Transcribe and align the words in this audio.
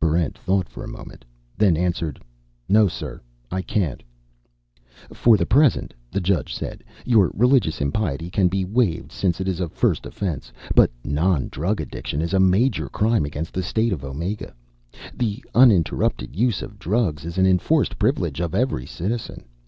Barrent 0.00 0.38
thought 0.38 0.68
for 0.68 0.84
a 0.84 0.88
moment, 0.88 1.24
then 1.58 1.76
answered, 1.76 2.22
"No, 2.68 2.86
sir, 2.86 3.20
I 3.50 3.62
can't." 3.62 4.00
"For 5.12 5.36
the 5.36 5.44
present," 5.44 5.92
the 6.12 6.20
judge 6.20 6.54
said, 6.54 6.84
"your 7.04 7.32
religious 7.34 7.80
impiety 7.80 8.30
can 8.30 8.46
be 8.46 8.64
waived, 8.64 9.10
since 9.10 9.40
it 9.40 9.48
is 9.48 9.58
a 9.58 9.68
first 9.68 10.06
offense. 10.06 10.52
But 10.76 10.92
non 11.04 11.48
drug 11.48 11.80
addiction 11.80 12.22
is 12.22 12.32
a 12.32 12.38
major 12.38 12.88
crime 12.88 13.24
against 13.24 13.52
the 13.54 13.62
state 13.64 13.92
of 13.92 14.04
Omega. 14.04 14.54
The 15.18 15.42
uninterrupted 15.52 16.36
use 16.36 16.62
of 16.62 16.78
drugs 16.78 17.24
is 17.24 17.36
an 17.36 17.46
enforced 17.46 17.98
privilege 17.98 18.38
of 18.38 18.54
every 18.54 18.86
citizen. 18.86 19.46